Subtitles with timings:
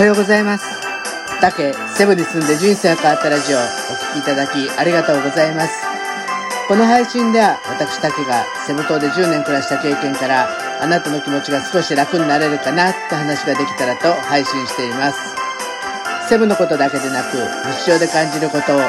[0.00, 0.64] はようございます。
[1.42, 3.66] 竹セブに住んで人生が変わったラジオお聴
[4.16, 5.76] きいただきありがとうございます。
[6.68, 10.48] この配信では私竹がセブ島で10年暮らした経験から
[10.80, 15.36] あなたの気持ちが少し楽になれるかなって話ができたらと配信しています。
[16.30, 17.36] セブのことだけでなく
[17.84, 18.80] 日常で感じることを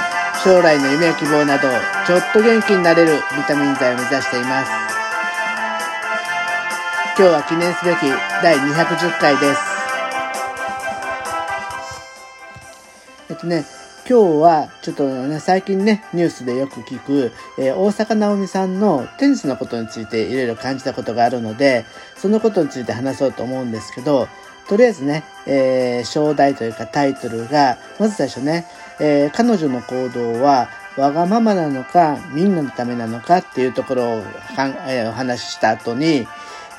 [0.45, 1.67] 将来の夢や希望など
[2.07, 4.71] ちょっと元気になれるビタミン剤を目指しています。
[7.19, 8.07] 今日は記念すべき
[8.41, 9.70] 第210回です。
[13.31, 13.63] えっとね、
[14.09, 21.85] 今日はちょっとね、最近ね、ニュースでよく聞く、えー、大坂なおみさんのテニスのことについていろいろ感じたことがあるので、
[22.17, 24.27] そのことについて話そうと思うんですけど、
[24.67, 28.65] とりあえずね、えー、章題というかタイトルが、まず最初ね、
[28.99, 34.23] えー、彼女の行動はわがままなのか、みんなのためなのかっていうところを
[34.89, 36.27] えー、お話しした後に、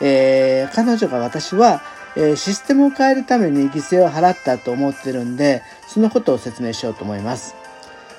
[0.02, 1.80] えー、彼女が私は
[2.16, 7.54] え、システムを変えるために犠牲を払ったと思ってるんで、そのことを説明しようと思います。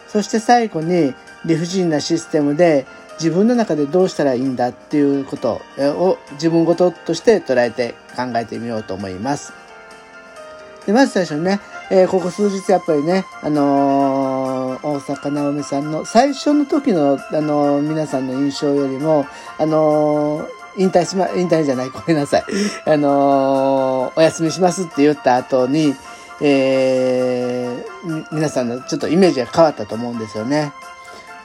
[0.07, 2.85] そして最後に理不尽なシステムで
[3.19, 9.53] 自分の中でどうしたらいいんだっていうことを自分ごととして捉えて考えてみようと思います。
[10.85, 19.25] でまず最初にね、えー、ここ数日やっぱりね、あのー、大坂なおみさんの最初の時の、あのー、皆さんの印象よりも、
[19.57, 22.43] あの引退しま、引退じゃない、ごめんなさい。
[22.85, 25.93] あのー、お休みしますって言った後に、
[26.41, 30.73] えー、皆さんのちょっとイメージが変わったと思うんですよね。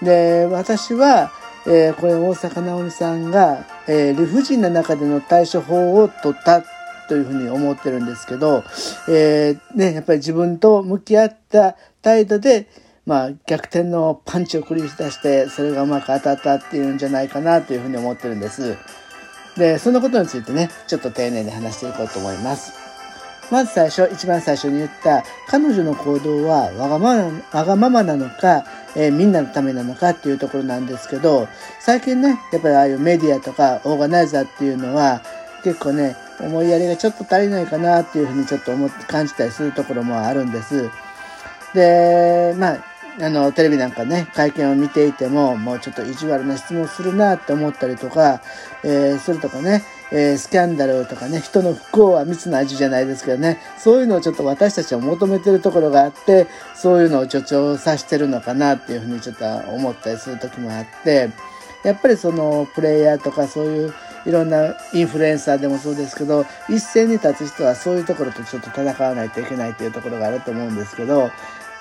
[0.02, 1.30] で、私は、
[1.66, 6.62] えー、これ大坂なおみさんが、えー、理不尽な中での対処法を取った
[7.08, 8.64] というふうに思ってるんですけど、
[9.08, 12.68] えー、ね、やっぱり自分と向き合った態度で、
[13.06, 18.76] まあ、逆転のパンチを繰り出して、それがうまく当たったっていうんじゃないかなというふうに思ってるんです。
[19.58, 22.72] で、そのことについてね、ちょっと丁寧に話していこうと思います。
[23.50, 28.64] まず最初、一番最初に言った、彼女の行動はわがままわがままなのか、
[28.94, 31.48] えー、みんなのためなのかっていうところなんですけど、
[31.80, 35.22] 最近ね、やっぱりああいうメディアとかオーガナイザーっていうのは、
[35.64, 40.90] 結構ね、思いやりがちょっと足りないかなっていうふうにちょっと思って感じたりするところもあるんです。
[41.74, 42.78] で、まあ、
[43.20, 48.40] あの、テレビなんかね、会見を見ていても、もうちょっと意地悪な質問するなって思ったりとか、
[48.84, 61.30] えー、するとかね、えー、スキャンダルとかね、人の不幸は蜜の味じゃないですけどね、そういうのをちょっと私たちは求めてるところがあって、そういうのを助長させてるのかなっていうふうにちょっと思ったりする時もあって、
[61.82, 63.94] やっぱりそのプレイヤーとかそういう
[64.26, 71.30] いろんなインフルエンサーでもそうですけど、一斉に立つ人はそういうところとちょっと戦わないといけないというところがあると思うんですけど、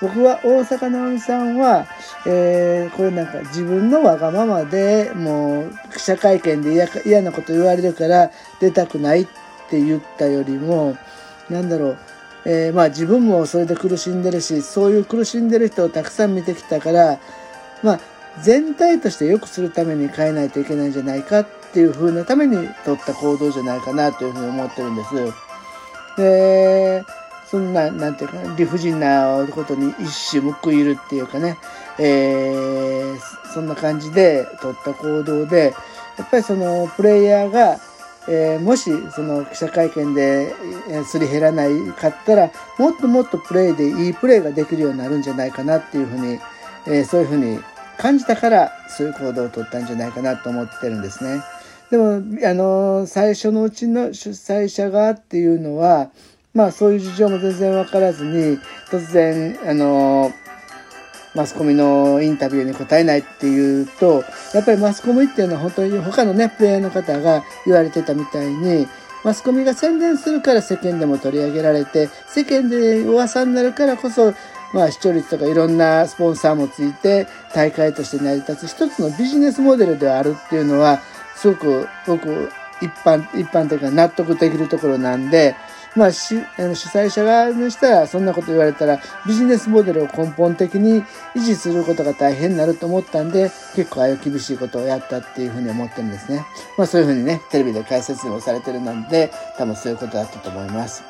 [0.00, 1.86] 僕は大阪直美さんは、
[2.26, 9.26] えー、これなんか自分のわがままでもう記者会見で嫌なこと言われるから出たくないっ
[9.68, 10.96] て言ったよりも、
[11.50, 11.98] なんだろう、
[12.44, 17.18] えー、まあ自分もそれで苦しんでるし、そういう苦しんでる人をたくさん見てきたから、
[17.82, 18.00] まあ
[18.42, 25.14] 全体として良くするために変えないといけないんじゃないかっていう風なために取った行動じゃないかなというふうに思ってるんです。
[26.16, 26.77] で、
[27.50, 31.56] そんな、なんていうか、理不尽なことに一種報いるっていうかね、
[31.98, 33.18] えー、
[33.52, 35.74] そんな感じで取った行動で、
[36.18, 37.78] やっぱりそのプレイヤーが、
[38.28, 40.52] えー、もしその記者会見で
[41.06, 46.38] すり減らないかったら、もっともっとプレイでいいプレイができるようになるんじゃないかなっていうふうに、
[46.86, 47.58] えー、そういうふうに
[47.96, 51.40] 感じたから、そういう行動を取ったんじゃないかなと思ってるんですね。
[51.90, 56.10] でも、あの、最初のうちの主催者側っていうのは、
[56.58, 58.58] まあそういう事情も全然わからずに、
[58.90, 60.32] 突然、あの、
[61.32, 68.88] マスコミのインタビューに答えないっていうと、やっぱりマスコミっていうのは本当に他のね、プレイヤーの方が言われてたみたいに、
[69.22, 74.34] マスコミが宣伝するから世間でも取り上げられて、世間で噂になるからこそ、
[74.74, 80.98] まあ視聴率とかいろんなスポンサーもついて大会として成り立つ一つのビジネスモデルではあるっていうのは、
[81.36, 85.54] すごく、ごく一般、一般というか納得できるところなんで、
[85.96, 91.02] まあ、しあの主催者側にしたらそんなこと言われたらビジネスモデルを根本的に
[91.34, 96.44] 維持することが大変になると思ったんで結構ああいう厳しいことをやったっていうふうに思ってるんですね。
[96.76, 101.02] まあそういうふうにねテレビで解説もされてるなんで多分そういうことだったと思います。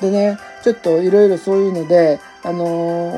[0.00, 2.64] でねちょっといろいろそういうのであの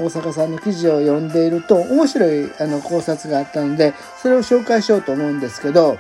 [0.04, 5.98] 大阪さんの記事を読んでいると面白いあの考察があったのでそれを紹介しようと思うんですけど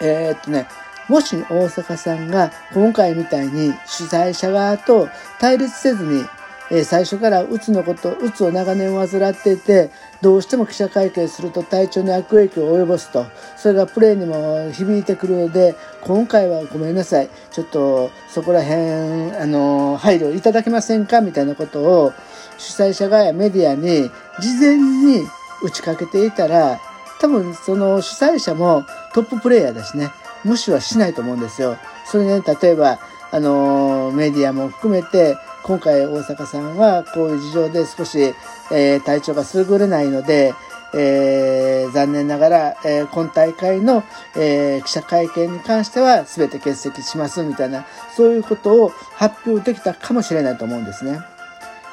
[0.00, 0.66] えー、っとね
[1.08, 5.08] もし大阪さんが今回みたいに主催者側と
[5.38, 6.24] 対立せずに、
[6.70, 9.90] え最初からうつのことうつを長年患っていて
[10.22, 13.26] どうしても記者会見すると体調に悪影響を及ぼすと
[13.58, 17.28] それがプレーにも響いてくるので今回はごめんなさい。
[17.50, 18.80] ちょっとそこら辺
[19.36, 22.12] あの配慮いただけませんかみたいなことを
[22.56, 24.10] 主催者側やメディアに
[24.40, 25.20] 事前に
[25.62, 26.80] 打ちかけていたら
[27.20, 28.84] 多分その主催者も
[29.14, 30.10] トッププレーヤーだしね。
[30.44, 31.76] 無視はしないと思うんですよ。
[32.04, 32.98] それね例えば
[33.30, 38.18] あのメディアも含めて今回大阪さんはこういう事情で少し、
[38.72, 40.54] えー、体調が優れないので、
[40.94, 44.02] えー、残念ながら、えー、今大会の、
[44.36, 47.86] えー、記者会見に関しては全て欠席しますみたいな
[48.16, 51.20] そういうことを発表できたかもしれないと思うんですね。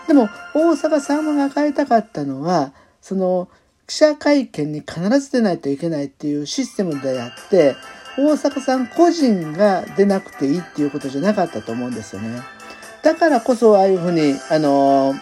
[0.08, 3.48] でも大阪さんが変えたかったのはその
[3.86, 7.76] 記者会見に必ず出ないといけないっていうシステムであって
[8.18, 12.42] 大阪さん個人が出なくていいっていうことじゃなかったと思うんですよね。
[13.02, 15.16] だからこそああいうふうに、あの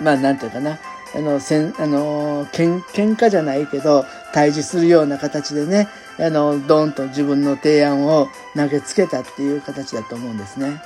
[0.00, 0.78] まあなんていうかな、
[1.14, 5.88] あの、せん、あの、けん、喧嘩じゃないけど、対峙するような形でね、
[6.18, 10.82] あの、ドンと自分の提案を投げつけたっていう形だと思うんですね。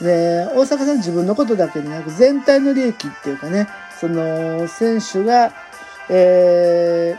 [0.00, 3.68] で、大阪さん自分のことだけでなく、全体の利益っていうかね、
[4.00, 5.52] その、選手が、
[6.08, 7.16] え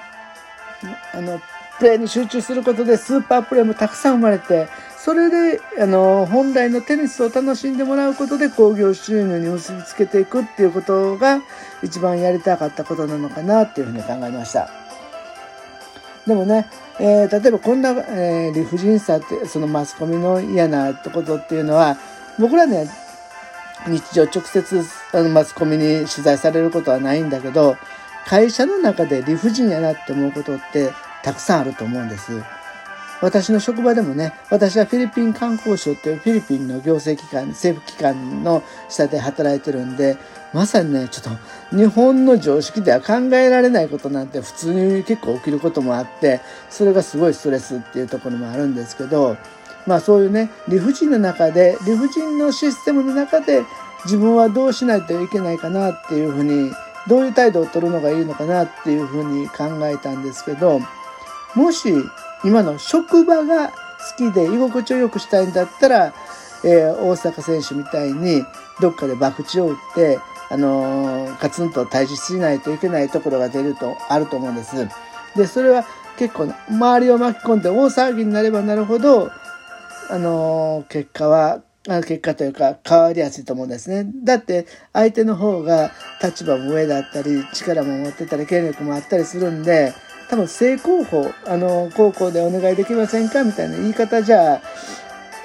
[1.13, 1.39] ー、あの、
[1.79, 4.67] プレーに集中することでスーパープレーもたくさん生まれて、
[4.97, 11.41] それで、あの、本来のテニスを楽しんでもらうことで興行収入に結びつけていくっていうことが
[11.81, 14.69] 一番やりたかったことなのかなっていうふうに考えました。
[16.27, 16.67] でもね、
[16.99, 21.97] えー、例えばこんな、えー、理不尽さって、そのマスコミの嫌なことっていうのは、
[22.37, 22.89] 僕らね、
[23.87, 24.83] 日常直接
[25.13, 27.77] あのマスコミに取材されることはないんだけど、
[28.25, 30.91] 会社の中で理不尽やなって思うことって
[31.23, 32.41] たくさんあると思うんです。
[33.21, 40.17] 私の職場でもね、私はフィリピン観光省っていうフィリピンの行政機関、政府機関の下で働いてるんで、
[40.53, 41.37] まさにね、ちょっ
[41.71, 46.39] と日本の常識では考えられないことなんて普通に結構起きることもあって、
[46.69, 49.35] それがすごいストレスっていうところもあるんですけど、
[49.85, 53.63] まあそういうね、理不尽の中で、理不尽のシステムの中で
[54.05, 56.71] 自分はどうしないといけないかなっていうふうに、
[57.07, 60.79] どういう態度を取るのがいいのかなっていうふうに考えたんですけど、
[61.59, 61.93] もし
[62.45, 63.73] 今の職場が好
[64.17, 66.13] きで居心地を良くしたいんだったら、
[66.63, 68.43] えー、大阪選手みたいに
[68.79, 70.19] どっかで博打を打って、
[70.49, 74.87] あのー、カツンと対峙しないといけないところが出ると、あると思うんです。
[75.35, 75.85] で、それは
[76.17, 79.29] 結構周りを巻き込んで大騒ぎになればなるほど、
[80.09, 84.09] あのー、結果は、結果というか変わりやすいと思うんですね。
[84.23, 85.91] だって相手の方が
[86.23, 89.93] 立場も上だったり力も持ってたり権力もあったりするんで
[90.29, 94.61] 多分正攻法あの高校でお願いできませんかみたいな言い方じゃ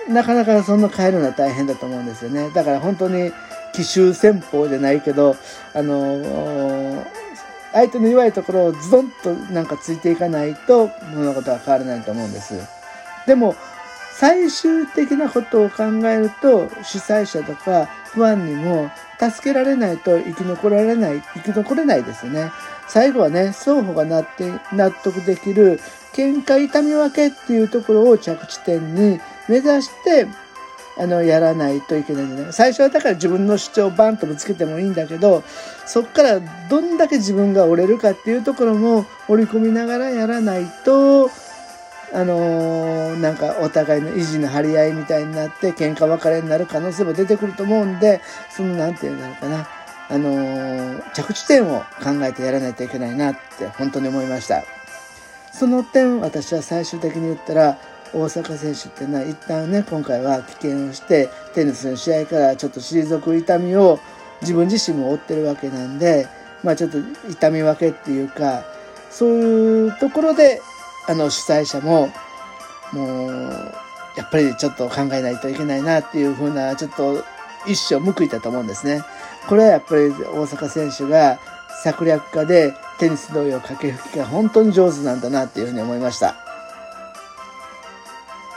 [0.08, 2.50] なかなかそんな変えるのは大変だと思うんですよね。
[2.50, 3.32] だから本当に
[3.72, 5.36] 奇襲戦法じゃないけど
[5.72, 7.04] あの
[7.72, 12.54] 相手の弱いところをズドンとなんかついていかないと物事は変わらないと思うんです。
[13.26, 13.56] でも
[14.12, 22.50] 最終的なことを考えると主催者とかファンにも助けられないと生き残られない生き残れないですよね。
[22.88, 25.80] 最後はね、双方がなって納得できる
[26.12, 30.26] 喧嘩痛み分けっていうところを着地点に目指して、
[30.96, 35.42] あの、やらないといけないんじゃない最初はだから自分の主張をバンとぶつけてもいいんだけど、
[35.86, 36.40] そっから
[36.70, 41.30] どんだけ自分が折れるかっていうところも織り込みながらやらないと、
[42.14, 49.68] あのー、なんかお互いの意地の張り合いみたいになって喧嘩別れになる可能性も出てくると思うんで、そのなんていうんだろうかな。
[50.08, 54.62] あのー、着地点を考えてやらないといけないなって本当に思いました。
[55.52, 57.78] その点私は最終的に言ったら
[58.12, 63.98] 大阪選手っていうのは一旦ね今回は棄権をしてテニスの試合からちょっと退く痛みを
[64.40, 66.28] 自分自身も負ってるわけなんで
[66.62, 68.64] まあちょっと痛み分けっていうか
[69.10, 70.60] そういうところで
[71.06, 72.10] あの主催者も
[72.92, 73.74] もう
[74.16, 77.24] やっぱりちょっと考えないといけないなっていうふうなちょっと
[77.66, 79.02] 一生報いたと思うんですね。
[79.48, 81.38] これはやっぱり大阪選手が
[81.82, 86.34] 策略家でテニス同様駆け引きが本当に上手なんだなっていうふうに思いました。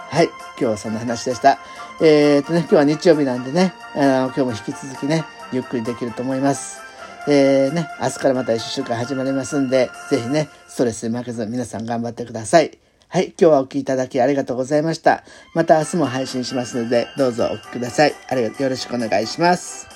[0.09, 0.25] はい。
[0.25, 1.59] 今日はそんな話でした。
[1.99, 6.86] えー、っとね、今日は日曜日なんでね、あの、今日も引き続きね、ゆっくりできると思います。
[7.27, 12.77] えー、ね、明日からまた1週間始まりますんで、ぜひね、ストレスに負けず皆さん頑張ってください。
[13.09, 15.23] はい、今日はお聴きいただきありがとうございました。
[15.53, 18.13] また明日も配信しますので、どうぞお聴きください。
[18.29, 19.86] ありがとう、よろしくお願いします。